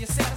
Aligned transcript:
yourself. 0.00 0.29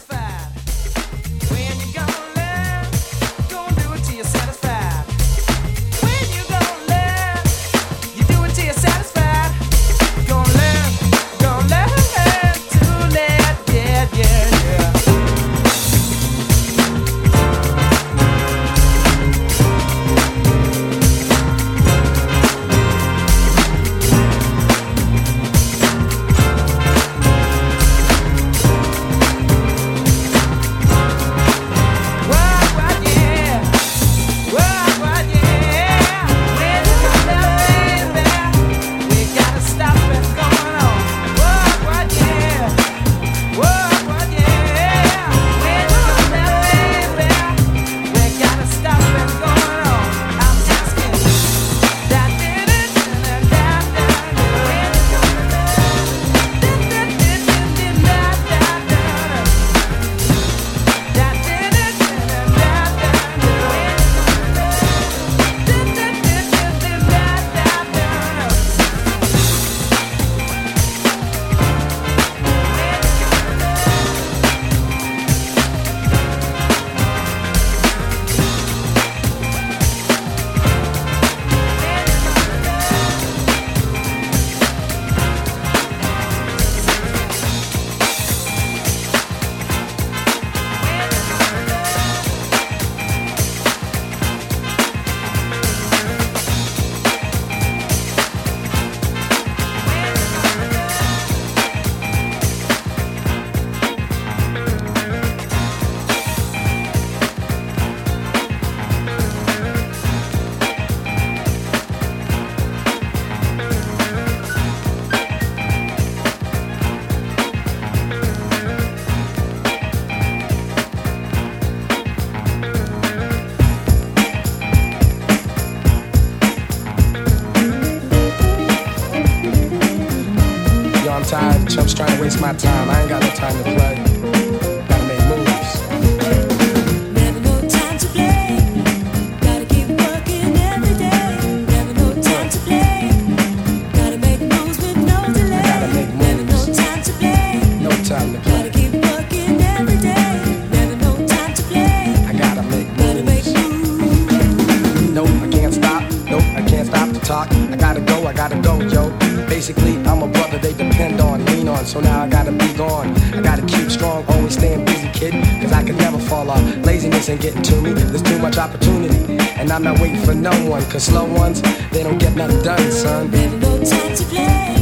Cause 157.34 157.50
I 157.50 158.34
gotta 158.34 158.62
go, 158.62 158.80
yo. 158.80 159.10
Basically, 159.48 159.98
I'm 160.06 160.22
a 160.22 160.28
brother 160.28 160.60
they 160.60 160.72
depend 160.74 161.20
on, 161.20 161.44
lean 161.48 161.68
on. 161.68 161.84
So 161.84 162.00
now 162.00 162.22
I 162.22 162.28
gotta 162.30 162.52
be 162.52 162.72
gone. 162.74 163.10
I 163.34 163.42
gotta 163.42 163.64
keep 163.66 163.90
strong, 163.90 164.24
always 164.28 164.54
staying 164.54 164.86
busy, 164.86 165.10
kid, 165.10 165.34
'cause 165.60 165.74
I 165.74 165.84
can 165.84 165.98
never 165.98 166.20
fall 166.20 166.52
off. 166.52 166.62
Laziness 166.86 167.30
ain't 167.30 167.42
getting 167.42 167.64
to 167.64 167.82
me, 167.82 167.94
there's 167.94 168.22
too 168.22 168.38
much 168.38 168.60
opportunity. 168.60 169.40
And 169.58 169.72
I'm 169.72 169.84
not 169.84 170.00
waiting 170.00 170.22
for 170.22 170.36
no 170.36 170.52
one, 170.70 170.86
cause 170.92 171.06
slow 171.06 171.26
ones, 171.26 171.64
they 171.92 172.04
don't 172.04 172.20
get 172.20 172.36
nothing 172.36 172.62
done, 172.62 172.92
son. 172.92 173.32
Never 173.32 173.58
no 173.58 173.78
time 173.80 174.16
to 174.16 174.24
play. 174.26 174.76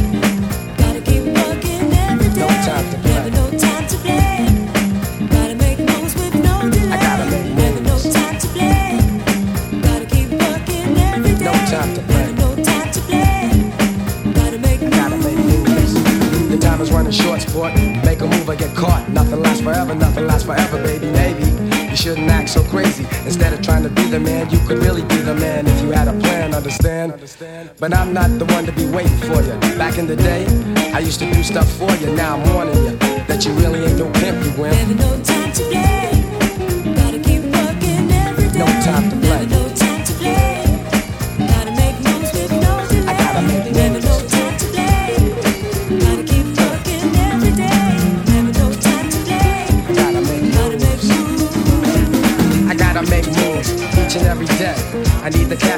Gotta 0.76 1.00
keep 1.00 1.24
working 1.24 1.90
every 2.06 2.28
day. 2.28 2.40
No 2.40 2.48
time 2.48 2.86
to 2.90 3.01
Make 17.52 18.22
a 18.22 18.26
move 18.26 18.48
or 18.48 18.56
get 18.56 18.74
caught. 18.74 19.06
Nothing 19.10 19.40
lasts 19.40 19.62
forever, 19.62 19.94
nothing 19.94 20.26
lasts 20.26 20.46
forever, 20.46 20.82
baby. 20.82 21.10
Maybe 21.10 21.44
you 21.90 21.96
shouldn't 21.96 22.30
act 22.30 22.48
so 22.48 22.62
crazy. 22.64 23.04
Instead 23.26 23.52
of 23.52 23.60
trying 23.60 23.82
to 23.82 23.90
be 23.90 24.04
the 24.04 24.18
man, 24.18 24.48
you 24.48 24.58
could 24.66 24.78
really 24.78 25.02
be 25.02 25.16
the 25.16 25.34
man 25.34 25.66
if 25.66 25.82
you 25.82 25.90
had 25.90 26.08
a 26.08 26.18
plan, 26.18 26.54
understand? 26.54 27.12
But 27.78 27.92
I'm 27.92 28.14
not 28.14 28.30
the 28.38 28.46
one 28.46 28.64
to 28.64 28.72
be 28.72 28.86
waiting 28.86 29.18
for 29.18 29.42
you. 29.42 29.52
Back 29.76 29.98
in 29.98 30.06
the 30.06 30.16
day, 30.16 30.46
I 30.94 31.00
used 31.00 31.18
to 31.18 31.30
do 31.30 31.42
stuff 31.42 31.70
for 31.72 31.90
you. 31.96 32.14
Now 32.14 32.38
I'm 32.38 32.54
warning 32.54 32.76
you 32.86 32.96
that 33.28 33.44
you 33.44 33.52
really 33.52 33.84
ain't 33.84 33.98
no 33.98 34.10
pimp, 34.12 34.42
you 34.42 34.62
wimp. 34.62 34.74
Never 34.74 34.94
no 34.94 35.22
time 35.22 35.52
to 35.52 35.62
play. 35.64 36.94
Gotta 36.94 37.18
keep 37.18 37.42
working 37.52 38.10
every 38.12 38.48
day. 38.48 38.58
No 38.60 38.66
time 38.80 39.10
to 39.10 39.16
play. 39.26 39.51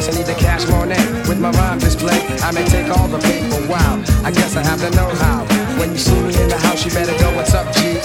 I 0.09 0.13
need 0.13 0.27
the 0.27 0.35
cash 0.35 0.69
more 0.69 0.85
money. 0.85 1.29
With 1.29 1.41
my 1.41 1.51
rhyme 1.51 1.79
display, 1.79 2.19
I 2.43 2.53
may 2.53 2.65
take 2.65 2.89
all 2.97 3.09
the 3.09 3.19
paper. 3.19 3.61
Wow, 3.69 4.03
I 4.23 4.31
guess 4.31 4.57
I 4.57 4.63
have 4.63 4.81
the 4.81 4.91
know-how. 4.91 5.45
When 5.79 5.93
you 5.93 5.99
see 5.99 6.21
me 6.21 6.35
in 6.43 6.49
the 6.49 6.59
house, 6.59 6.85
you 6.85 6.91
better 6.93 7.17
go, 7.19 7.35
what's 7.37 7.55
up, 7.55 7.73
G? 7.73 7.97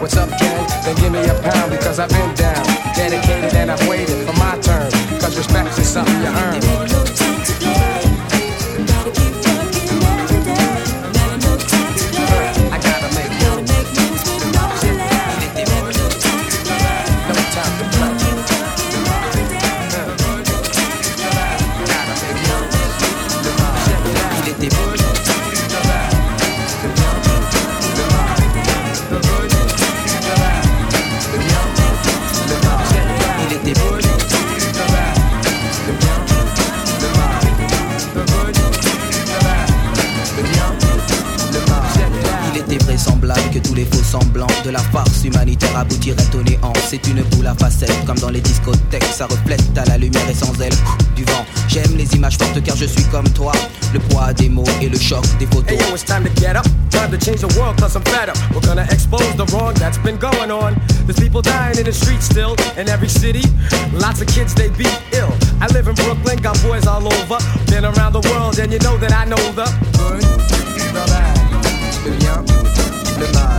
What's 0.00 0.16
up, 0.16 0.28
gang? 0.38 0.66
Then 0.84 0.96
give 0.96 1.12
me 1.12 1.20
a 1.20 1.34
pound 1.42 1.70
because 1.70 1.98
I've 1.98 2.10
been 2.10 2.34
down. 2.34 2.64
Dedicated 2.94 3.54
and 3.54 3.70
I've 3.70 3.88
waited 3.88 4.26
for 4.26 4.34
my 4.34 4.58
turn. 4.60 4.90
Cause 5.20 5.36
respect 5.36 5.78
is 5.78 5.88
something 5.88 6.20
you 6.20 6.28
earn. 6.28 6.95
Une 47.16 47.24
boule 47.30 47.46
à 47.46 47.54
facettes, 47.54 48.04
comme 48.06 48.18
dans 48.18 48.30
les 48.30 48.40
discothèques, 48.40 49.04
ça 49.04 49.26
reflète 49.26 49.62
à 49.76 49.84
la 49.86 49.98
lumière 49.98 50.28
et 50.28 50.34
sans 50.34 50.52
elle 50.60 50.72
du 51.14 51.24
vent. 51.24 51.44
J'aime 51.68 51.96
les 51.96 52.14
images 52.14 52.36
fortes 52.36 52.62
car 52.62 52.76
je 52.76 52.84
suis 52.86 53.04
comme 53.04 53.28
toi. 53.30 53.52
Le 53.92 54.00
poids 54.00 54.32
des 54.32 54.48
mots 54.48 54.64
et 54.80 54.88
le 54.88 54.98
choc 54.98 55.24
des 55.38 55.46
photos. 55.46 55.70
Hey 55.70 55.78
yo, 55.78 55.94
it's 55.94 56.04
time 56.04 56.24
to 56.24 56.30
get 56.40 56.56
up, 56.56 56.66
time 56.90 57.10
to 57.10 57.18
change 57.18 57.40
the 57.40 57.58
world, 57.58 57.80
cause 57.80 57.96
I'm 57.96 58.02
fed 58.04 58.28
up. 58.28 58.36
We're 58.54 58.66
gonna 58.66 58.86
expose 58.90 59.34
the 59.36 59.46
wrong 59.52 59.74
that's 59.74 59.98
been 59.98 60.18
going 60.18 60.50
on. 60.50 60.74
There's 61.06 61.18
people 61.18 61.42
dying 61.42 61.78
in 61.78 61.84
the 61.84 61.92
streets 61.92 62.26
still, 62.26 62.54
in 62.76 62.88
every 62.88 63.08
city. 63.08 63.44
Lots 63.92 64.20
of 64.20 64.28
kids, 64.28 64.54
they 64.54 64.68
be 64.70 64.86
ill. 65.12 65.32
I 65.60 65.68
live 65.72 65.88
in 65.88 65.94
Brooklyn, 65.94 66.38
got 66.42 66.60
boys 66.62 66.86
all 66.86 67.06
over. 67.06 67.38
Been 67.70 67.84
around 67.84 68.12
the 68.12 68.24
world, 68.30 68.58
and 68.58 68.72
you 68.72 68.78
know 68.80 68.96
that 68.98 69.12
I 69.12 69.24
know 69.24 69.42
the 69.54 69.66
good, 69.96 70.22
the 70.92 71.04
bad, 71.06 71.36
Le 72.04 72.12
bien, 72.18 72.44
le 73.18 73.32
mal. 73.32 73.55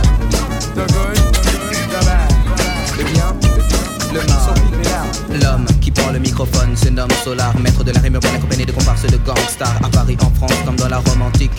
Se 6.78 6.88
nomme 6.90 7.10
Solar, 7.24 7.56
maître 7.58 7.82
de 7.82 7.92
la 7.92 8.00
rime 8.00 8.14
urbaine 8.14 8.36
accompagné 8.36 8.64
de 8.64 8.72
comparses 8.72 9.02
de 9.02 9.16
gangsters 9.18 9.80
à 9.82 9.88
Paris, 9.88 10.16
en 10.20 10.30
France, 10.34 10.56
comme 10.64 10.76
dans 10.76 10.88
la 10.88 10.98
Rome 10.98 11.22
antique. 11.22 11.52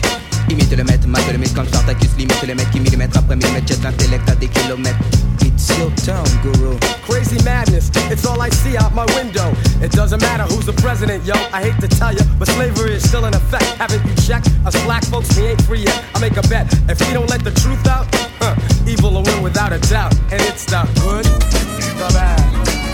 Imite 0.50 0.76
le 0.76 0.84
maître, 0.84 1.08
mate 1.08 1.32
le 1.32 1.38
mythe 1.38 1.54
comme 1.54 1.68
Spartacus, 1.68 2.10
limite 2.18 2.42
le 2.48 2.56
mec 2.56 2.70
qui 2.72 2.80
millimètre 2.80 3.18
après 3.18 3.36
millimètre, 3.36 3.68
jette 3.68 3.84
l'intellect 3.84 4.30
à 4.30 4.36
des 4.36 4.48
kilomètres. 4.48 5.00
It's 5.42 5.78
your 5.78 5.92
town, 6.06 6.26
guru. 6.42 6.78
Crazy 7.08 7.38
madness, 7.44 7.92
it's 8.10 8.26
all 8.26 8.42
I 8.42 8.50
see 8.50 8.78
out 8.78 8.94
my 8.96 9.06
window. 9.16 9.52
It 9.84 9.92
doesn't 9.92 10.22
matter 10.22 10.44
who's 10.44 10.66
the 10.66 10.74
president, 10.82 11.26
yo. 11.26 11.34
I 11.54 11.64
hate 11.64 11.80
to 11.82 11.88
tell 11.88 12.14
you, 12.14 12.24
but 12.40 12.48
slavery 12.48 12.96
is 12.96 13.08
still 13.08 13.26
in 13.26 13.34
effect. 13.34 13.66
Haven't 13.78 14.06
you 14.06 14.16
checked? 14.16 14.50
Us 14.66 14.76
black 14.86 15.04
folks, 15.06 15.36
we 15.38 15.48
ain't 15.48 15.62
free 15.64 15.82
yet. 15.82 16.04
I 16.16 16.20
make 16.20 16.38
a 16.38 16.48
bet. 16.48 16.66
If 16.88 17.00
we 17.08 17.14
don't 17.14 17.30
let 17.30 17.44
the 17.44 17.52
truth 17.52 17.86
out, 17.88 18.08
huh, 18.40 18.56
evil 18.88 19.12
will 19.12 19.24
win 19.24 19.44
without 19.44 19.74
a 19.74 19.80
doubt. 19.90 20.14
And 20.32 20.42
it's 20.42 20.66
the 20.66 20.88
good, 21.04 21.26
the 21.26 22.10
bad, 22.14 22.40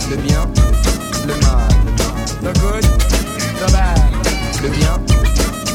Le 0.10 0.18
bien, 0.18 0.48
le 1.28 1.42
mal. 1.42 1.85
The 2.46 2.54
good, 2.60 2.84
the 2.84 3.72
bad. 3.72 3.98
Le 4.62 4.70
bien, 4.70 5.02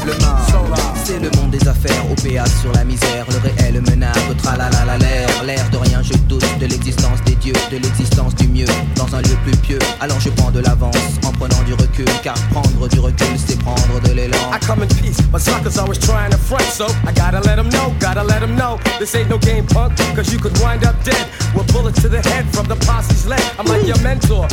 le 0.05 0.17
mal. 0.23 0.41
Solaar. 0.49 1.00
C'est 1.11 1.19
le 1.19 1.29
monde 1.41 1.51
des 1.51 1.67
affaires, 1.67 2.09
OPA 2.09 2.45
sur 2.61 2.71
la 2.71 2.85
misère, 2.85 3.25
le 3.27 3.37
réel 3.39 3.81
menace, 3.81 4.17
tralala 4.41 4.97
l'air, 4.97 5.43
l'air 5.43 5.69
de 5.69 5.75
rien, 5.75 6.01
je 6.01 6.13
doute 6.29 6.45
de 6.57 6.65
l'existence 6.65 7.21
des 7.25 7.35
dieux, 7.35 7.53
de 7.69 7.77
l'existence 7.79 8.33
du 8.35 8.47
mieux, 8.47 8.65
dans 8.95 9.13
un 9.13 9.21
lieu 9.21 9.35
plus 9.43 9.57
pieux. 9.57 9.79
Alors 9.99 10.21
je 10.21 10.29
prends 10.29 10.51
de 10.51 10.61
l'avance 10.61 10.95
en 11.25 11.33
prenant 11.33 11.61
du 11.63 11.73
recul, 11.73 12.05
car 12.23 12.35
prendre 12.53 12.87
du 12.87 12.99
recul, 12.99 13.27
c'est 13.35 13.59
prendre 13.59 13.99
de 14.05 14.13
l'élan. 14.13 14.37
I 14.53 14.65
come 14.65 14.83
in 14.83 14.87
peace, 14.87 15.19
but 15.33 15.41
suckers 15.41 15.77
always 15.77 15.99
trying 15.99 16.31
to 16.31 16.37
front, 16.37 16.63
so 16.71 16.85
I 17.05 17.11
gotta 17.11 17.41
let 17.41 17.57
them 17.57 17.67
know, 17.71 17.93
gotta 17.99 18.23
let 18.23 18.39
them 18.39 18.55
know. 18.55 18.79
This 18.97 19.13
ain't 19.13 19.29
no 19.29 19.37
game, 19.37 19.65
punk, 19.65 19.97
cause 20.15 20.31
you 20.31 20.39
could 20.39 20.57
wind 20.59 20.85
up 20.85 20.95
dead 21.03 21.27
with 21.53 21.67
bullets 21.73 22.01
to 22.03 22.07
the 22.07 22.21
head 22.21 22.45
from 22.55 22.67
the 22.67 22.77
posse's 22.87 23.27
leg. 23.27 23.43
I'm 23.59 23.65
like 23.65 23.85
your 23.85 23.99
mentor, 23.99 24.47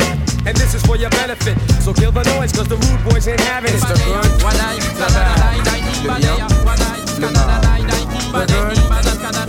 and 0.45 0.57
this 0.57 0.73
is 0.73 0.81
for 0.85 0.97
your 0.97 1.11
benefit. 1.11 1.55
So 1.79 1.93
kill 1.93 2.11
the 2.11 2.23
noise, 2.35 2.51
cause 2.51 2.67
the 2.67 2.75
rude 2.75 3.01
boys 3.09 3.29
ain't 3.29 3.39
having 3.39 3.71
it. 3.71 3.75
It's 3.75 3.85
good, 3.85 4.99
the 6.03 6.48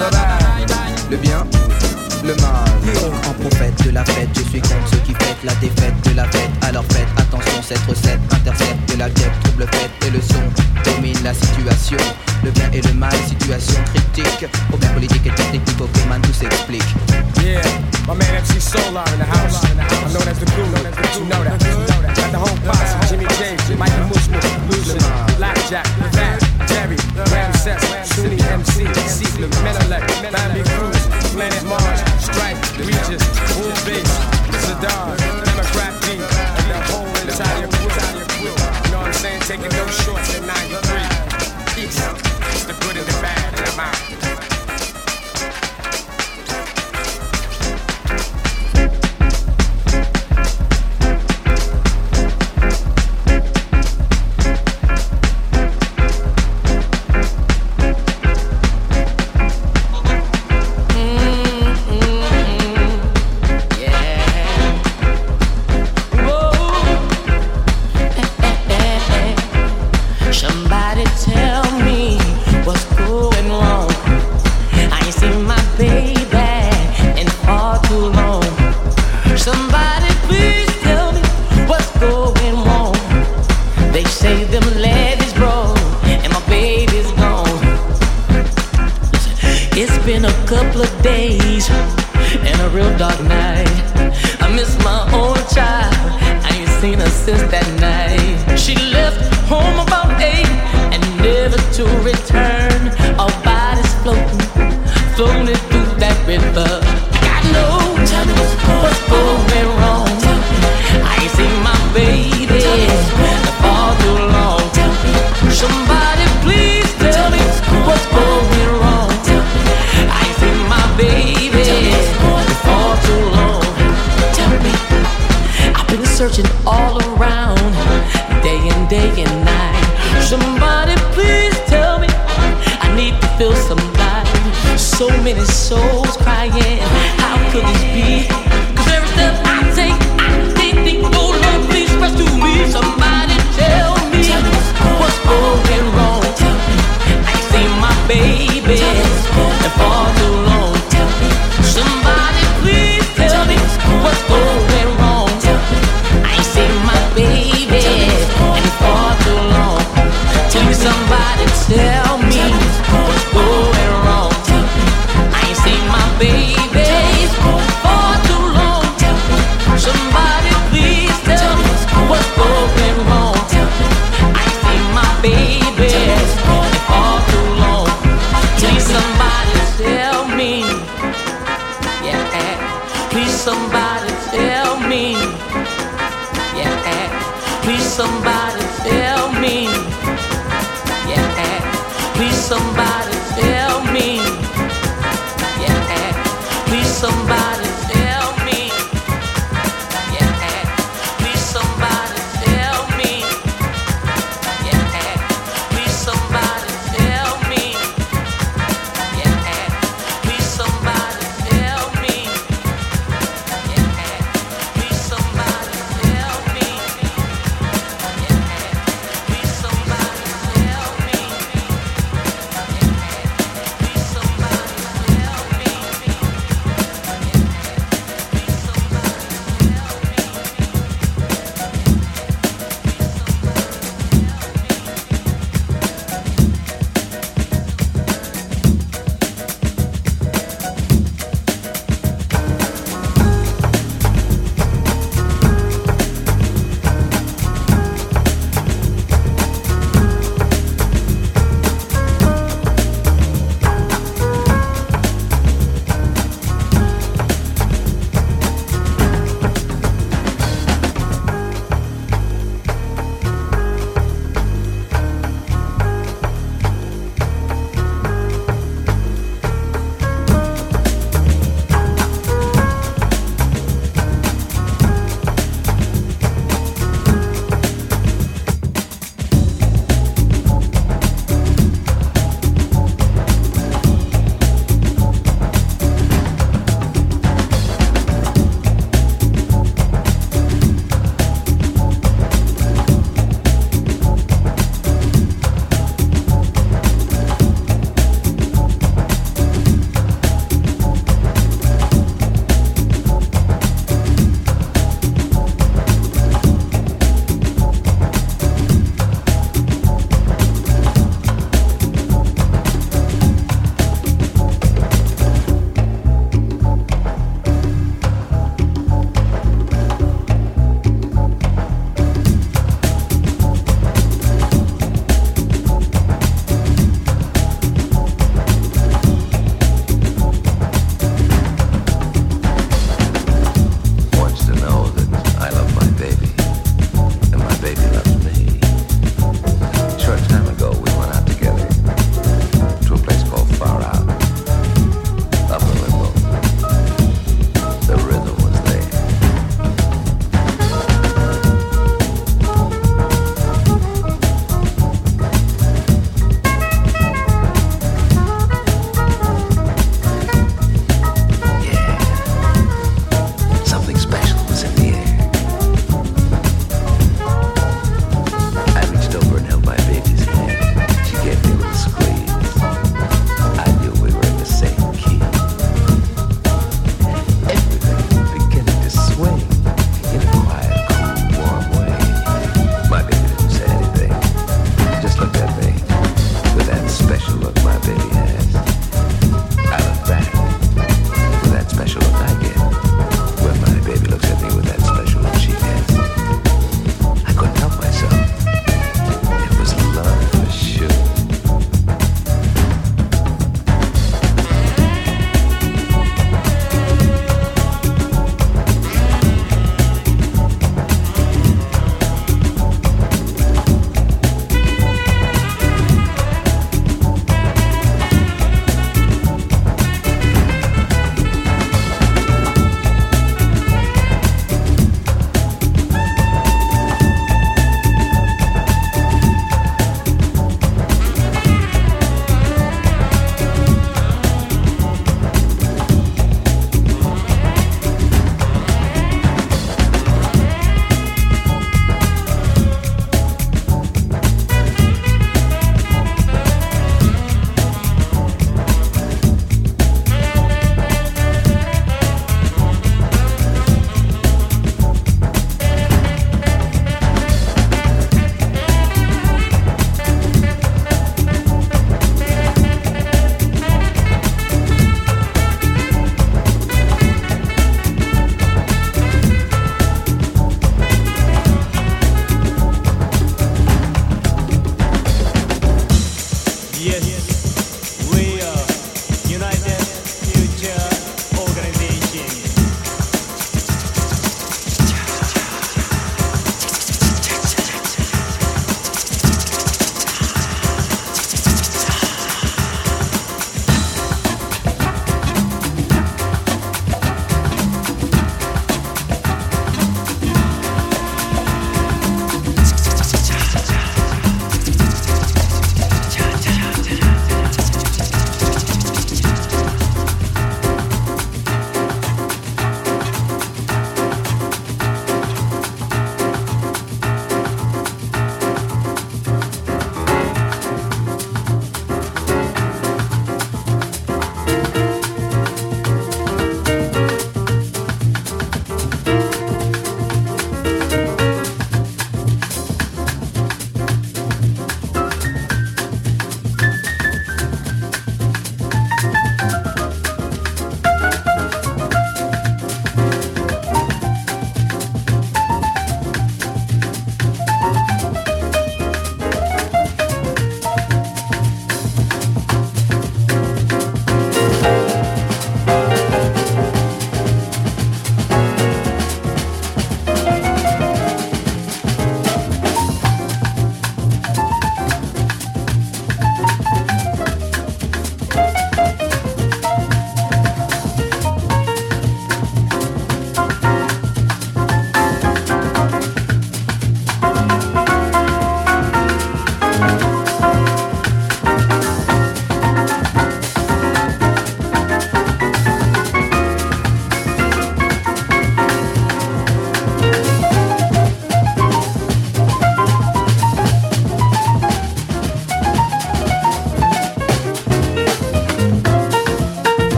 the 0.00 0.10
bad. 0.10 0.70
Le 1.10 1.16
bien, 1.16 1.46
le 2.24 2.34
mal. 2.36 2.64
Donc 2.94 3.14
en 3.28 3.34
prophète 3.34 3.84
de 3.84 3.90
la 3.90 4.04
fête, 4.04 4.28
je 4.34 4.42
suis 4.48 4.60
contre 4.60 4.88
ceux 4.90 4.98
qui 4.98 5.12
fêtent 5.12 5.44
la 5.44 5.54
défaite 5.54 5.94
de 6.08 6.16
la 6.16 6.24
fête. 6.24 6.50
Alors 6.62 6.84
faites 6.90 7.08
attention, 7.18 7.62
cette 7.62 7.84
recette 7.86 8.20
intercepte 8.32 8.96
la 9.00 9.08
guêpe, 9.08 9.32
trouble 9.44 9.66
fête 9.72 9.90
et 10.06 10.10
le 10.10 10.20
son 10.20 10.42
domine 10.84 11.16
la 11.24 11.34
situation. 11.34 11.96
Le 12.44 12.50
bien 12.50 12.70
et 12.72 12.80
le 12.80 12.92
mal, 12.94 13.12
situation 13.26 13.80
critique. 13.92 14.46
Problème 14.68 14.92
politique 14.92 15.26
et 15.26 15.34
technique, 15.34 15.64
Pokémon, 15.76 16.20
tout 16.22 16.32
s'explique. 16.32 16.84
Yeah, 17.42 17.62
my 18.06 18.14
man 18.14 18.42
MC 18.42 18.60
Solar 18.60 19.04
in 19.12 19.18
the 19.18 19.24
house. 19.24 19.64
I'm 19.64 20.12
known 20.12 20.28
as 20.28 20.38
the 20.38 20.46
guru, 20.52 20.70
but 20.72 21.16
you 21.16 21.24
know 21.24 21.42
that. 21.44 21.60
Got 22.14 22.30
the 22.32 22.38
whole 22.38 22.58
posse, 22.64 23.08
Jimmy 23.08 23.26
James, 23.38 23.78
Mikey 23.78 24.02
Mushmouth, 24.08 24.48
Lucian, 24.68 25.00
Blackjack, 25.38 25.86
MC, 28.60 28.84
C, 29.08 29.24
Menelec, 29.64 30.04
Bambi 30.32 30.62
Cruz, 30.62 31.00
Planet 31.32 31.64
Mars, 31.64 32.00
Stripe, 32.20 32.60
Regis, 32.78 33.24
Bull 33.56 33.72
Base, 33.86 34.16
Sadar, 34.66 35.19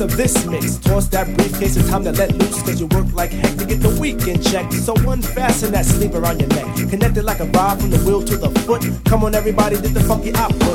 of 0.00 0.16
this 0.16 0.46
mix. 0.46 0.76
Toss 0.78 1.08
that 1.08 1.26
briefcase, 1.36 1.76
it's 1.76 1.88
time 1.88 2.04
to 2.04 2.12
let 2.12 2.32
loose. 2.36 2.62
Cause 2.62 2.80
you 2.80 2.86
work 2.86 3.12
like 3.12 3.30
heck 3.30 3.56
to 3.58 3.64
get 3.64 3.80
the 3.80 3.96
weekend 4.00 4.42
check. 4.42 4.72
So 4.72 4.94
unfasten 4.94 5.72
that 5.72 5.84
sleeve 5.84 6.14
around 6.14 6.40
your 6.40 6.48
neck. 6.50 6.66
Connected 6.90 7.24
like 7.24 7.40
a 7.40 7.46
rod 7.46 7.80
from 7.80 7.90
the 7.90 7.98
wheel 7.98 8.22
to 8.24 8.36
the 8.36 8.50
foot. 8.60 8.82
Come 9.04 9.24
on, 9.24 9.34
everybody, 9.34 9.76
did 9.80 9.94
the 9.94 10.00
funky 10.00 10.34
output. 10.34 10.73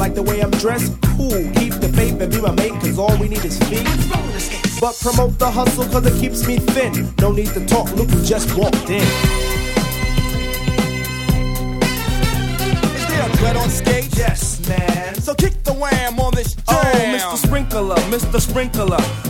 Like 0.00 0.14
the 0.14 0.22
way 0.22 0.40
I'm 0.40 0.50
dressed? 0.52 0.96
Cool, 1.02 1.44
keep 1.56 1.74
the 1.74 1.92
faith 1.94 2.18
and 2.22 2.32
be 2.32 2.40
my 2.40 2.52
mate, 2.52 2.72
cause 2.80 2.98
all 2.98 3.14
we 3.18 3.28
need 3.28 3.44
is 3.44 3.58
feet. 3.68 3.84
But 4.80 4.98
promote 4.98 5.38
the 5.38 5.50
hustle, 5.50 5.84
cause 5.84 6.06
it 6.06 6.18
keeps 6.18 6.46
me 6.48 6.56
thin. 6.56 7.12
No 7.20 7.30
need 7.30 7.48
to 7.48 7.64
talk, 7.66 7.92
look 7.92 8.08
who 8.08 8.24
just 8.24 8.56
walked 8.56 8.88
in. 8.88 9.04
Is 12.96 13.06
there 13.08 13.28
a 13.28 13.36
dread 13.36 13.56
on 13.56 13.68
stage? 13.68 14.16
Yes, 14.16 14.66
man. 14.66 15.16
So 15.16 15.34
kick 15.34 15.62
the 15.64 15.74
wham 15.74 16.18
on 16.18 16.34
this 16.34 16.56
oh, 16.68 16.82
jam. 16.82 17.20
Oh, 17.20 17.36
Mr. 17.36 17.46
Sprinkler, 17.46 17.96
Mr. 18.08 18.40
Sprinkler. 18.40 19.29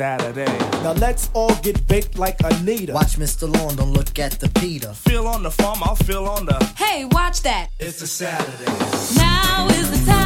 Saturday. 0.01 0.57
Now 0.81 0.93
let's 0.93 1.29
all 1.35 1.53
get 1.61 1.87
baked 1.87 2.17
like 2.17 2.37
Anita. 2.43 2.91
Watch 2.91 3.17
Mr. 3.19 3.43
Lawn, 3.47 3.75
don't 3.75 3.93
look 3.93 4.17
at 4.17 4.31
the 4.39 4.49
Peter. 4.59 4.93
Feel 4.93 5.27
on 5.27 5.43
the 5.43 5.51
farm, 5.51 5.77
I'll 5.83 5.93
feel 5.93 6.25
on 6.25 6.47
the. 6.47 6.57
Hey, 6.75 7.05
watch 7.05 7.43
that. 7.43 7.69
It's 7.79 8.01
a 8.01 8.07
Saturday. 8.07 8.65
Now 9.15 9.67
is 9.69 9.91
the 9.91 10.11
time 10.11 10.20